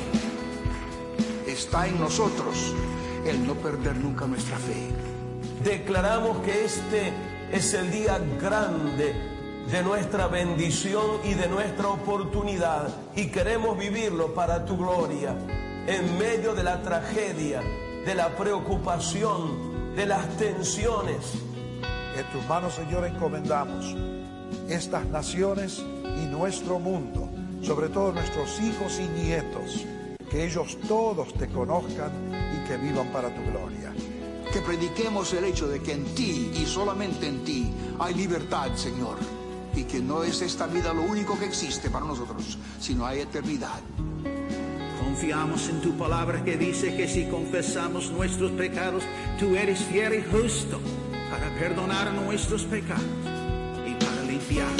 Está 1.47 1.87
en 1.87 2.01
nosotros 2.01 2.75
el 3.25 3.47
no 3.47 3.53
perder 3.53 3.95
nunca 3.95 4.27
nuestra 4.27 4.57
fe. 4.57 4.89
Declaramos 5.63 6.39
que 6.39 6.65
este 6.65 7.13
es 7.49 7.73
el 7.73 7.91
día 7.91 8.19
grande 8.41 9.15
de 9.71 9.83
nuestra 9.83 10.27
bendición 10.27 11.21
y 11.23 11.33
de 11.33 11.47
nuestra 11.47 11.87
oportunidad 11.87 12.89
y 13.15 13.27
queremos 13.27 13.77
vivirlo 13.77 14.33
para 14.33 14.65
tu 14.65 14.75
gloria 14.75 15.33
en 15.87 16.17
medio 16.17 16.53
de 16.53 16.63
la 16.63 16.81
tragedia, 16.81 17.61
de 18.05 18.15
la 18.15 18.35
preocupación, 18.35 19.74
de 19.95 20.05
las 20.05 20.27
tensiones. 20.37 21.33
En 22.17 22.25
tus 22.31 22.45
manos, 22.47 22.73
Señor, 22.73 23.05
encomendamos 23.05 23.95
estas 24.69 25.05
naciones 25.07 25.79
y 25.79 26.25
nuestro 26.27 26.79
mundo, 26.79 27.29
sobre 27.61 27.89
todo 27.89 28.11
nuestros 28.11 28.59
hijos 28.59 28.99
y 28.99 29.07
nietos, 29.07 29.85
que 30.29 30.45
ellos 30.45 30.77
todos 30.87 31.33
te 31.35 31.47
conozcan 31.47 32.11
y 32.31 32.67
que 32.67 32.77
vivan 32.77 33.07
para 33.11 33.33
tu 33.33 33.41
gloria. 33.51 33.93
Que 34.51 34.61
prediquemos 34.61 35.33
el 35.33 35.45
hecho 35.45 35.67
de 35.67 35.81
que 35.81 35.93
en 35.93 36.05
ti 36.15 36.51
y 36.53 36.65
solamente 36.65 37.27
en 37.27 37.43
ti 37.43 37.71
hay 37.99 38.13
libertad, 38.13 38.75
Señor, 38.75 39.17
y 39.75 39.83
que 39.83 39.99
no 39.99 40.23
es 40.23 40.41
esta 40.41 40.67
vida 40.67 40.93
lo 40.93 41.03
único 41.03 41.37
que 41.39 41.45
existe 41.45 41.89
para 41.89 42.05
nosotros, 42.05 42.57
sino 42.79 43.05
hay 43.05 43.21
eternidad. 43.21 43.81
Confiamos 45.15 45.69
en 45.69 45.79
tu 45.79 45.95
palabra 45.95 46.43
que 46.43 46.57
dice 46.57 46.93
que 46.93 47.07
si 47.07 47.23
confesamos 47.23 48.11
nuestros 48.11 48.51
pecados, 48.51 49.01
tú 49.39 49.55
eres 49.55 49.79
fiel 49.79 50.15
y 50.15 50.23
justo 50.29 50.77
para 51.31 51.47
perdonar 51.57 52.11
nuestros 52.11 52.63
pecados 52.63 53.01
y 53.87 53.93
para 53.93 54.23
limpiarnos. 54.23 54.75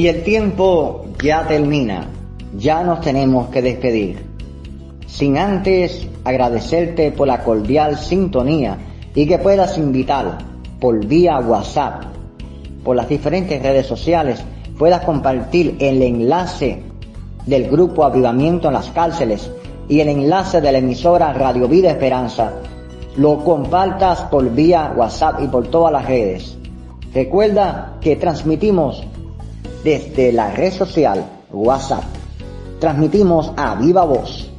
Y 0.00 0.08
el 0.08 0.22
tiempo 0.22 1.04
ya 1.22 1.46
termina, 1.46 2.08
ya 2.56 2.82
nos 2.82 3.02
tenemos 3.02 3.50
que 3.50 3.60
despedir. 3.60 4.24
Sin 5.06 5.36
antes 5.36 6.08
agradecerte 6.24 7.12
por 7.12 7.28
la 7.28 7.44
cordial 7.44 7.98
sintonía 7.98 8.78
y 9.14 9.26
que 9.26 9.36
puedas 9.36 9.76
invitar 9.76 10.38
por 10.80 11.04
vía 11.04 11.38
WhatsApp, 11.40 12.04
por 12.82 12.96
las 12.96 13.10
diferentes 13.10 13.62
redes 13.62 13.86
sociales, 13.86 14.42
puedas 14.78 15.04
compartir 15.04 15.76
el 15.80 16.00
enlace 16.00 16.82
del 17.44 17.68
grupo 17.68 18.02
Avivamiento 18.02 18.68
en 18.68 18.74
las 18.74 18.88
cárceles 18.92 19.50
y 19.86 20.00
el 20.00 20.08
enlace 20.08 20.62
de 20.62 20.72
la 20.72 20.78
emisora 20.78 21.34
Radio 21.34 21.68
Vida 21.68 21.90
Esperanza, 21.90 22.54
lo 23.18 23.44
compartas 23.44 24.22
por 24.22 24.50
vía 24.50 24.94
WhatsApp 24.96 25.42
y 25.42 25.48
por 25.48 25.68
todas 25.68 25.92
las 25.92 26.06
redes. 26.06 26.56
Recuerda 27.12 27.98
que 28.00 28.16
transmitimos 28.16 29.04
desde 29.84 30.32
la 30.32 30.50
red 30.50 30.72
social 30.72 31.24
WhatsApp. 31.52 32.04
Transmitimos 32.78 33.52
a 33.56 33.74
viva 33.74 34.04
voz 34.04 34.50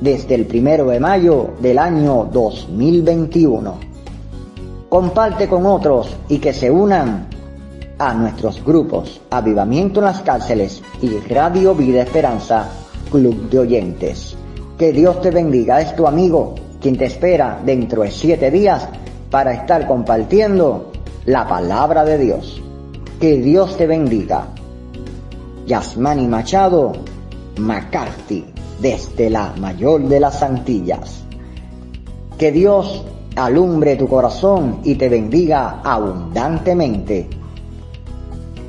desde 0.00 0.34
el 0.34 0.46
primero 0.46 0.86
de 0.86 1.00
mayo 1.00 1.50
del 1.60 1.78
año 1.78 2.28
2021. 2.32 3.74
Comparte 4.88 5.48
con 5.48 5.64
otros 5.66 6.14
y 6.28 6.38
que 6.38 6.52
se 6.52 6.70
unan 6.70 7.28
a 7.98 8.14
nuestros 8.14 8.64
grupos 8.64 9.20
Avivamiento 9.30 10.00
en 10.00 10.06
las 10.06 10.22
cárceles 10.22 10.82
y 11.00 11.16
Radio 11.32 11.74
Vida 11.74 12.02
Esperanza 12.02 12.68
Club 13.10 13.48
de 13.48 13.60
Oyentes. 13.60 14.36
Que 14.76 14.92
Dios 14.92 15.20
te 15.20 15.30
bendiga, 15.30 15.80
es 15.80 15.94
tu 15.94 16.06
amigo 16.06 16.56
quien 16.80 16.98
te 16.98 17.04
espera 17.04 17.60
dentro 17.64 18.02
de 18.02 18.10
siete 18.10 18.50
días 18.50 18.88
para 19.30 19.54
estar 19.54 19.86
compartiendo 19.86 20.90
la 21.24 21.46
palabra 21.46 22.04
de 22.04 22.18
Dios. 22.18 22.60
Que 23.20 23.36
Dios 23.36 23.76
te 23.76 23.86
bendiga. 23.86 24.48
Yasmani 25.66 26.26
Machado, 26.26 26.92
McCarthy, 27.58 28.44
desde 28.80 29.30
la 29.30 29.52
mayor 29.58 30.02
de 30.08 30.20
las 30.20 30.42
Antillas. 30.42 31.24
Que 32.38 32.50
Dios 32.50 33.04
alumbre 33.36 33.96
tu 33.96 34.08
corazón 34.08 34.80
y 34.84 34.96
te 34.96 35.08
bendiga 35.08 35.80
abundantemente. 35.84 37.28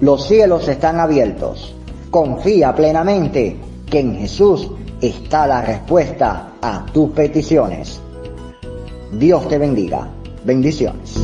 Los 0.01 0.27
cielos 0.27 0.67
están 0.67 0.99
abiertos. 0.99 1.73
Confía 2.11 2.75
plenamente 2.75 3.57
que 3.89 3.99
en 3.99 4.15
Jesús 4.15 4.69
está 5.01 5.47
la 5.47 5.61
respuesta 5.61 6.53
a 6.61 6.85
tus 6.93 7.11
peticiones. 7.11 7.99
Dios 9.11 9.47
te 9.47 9.57
bendiga. 9.57 10.07
Bendiciones. 10.43 11.19